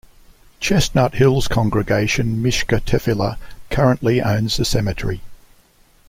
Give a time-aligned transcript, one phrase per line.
[0.59, 3.37] Chestnut Hill's Congregation Mishka Tefila
[3.69, 5.21] currently owns the cemetery.